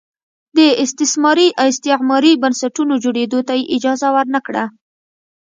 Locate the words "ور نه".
4.15-4.39